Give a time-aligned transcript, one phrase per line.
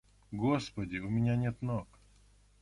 [0.31, 1.87] Господи, у меня нет ног.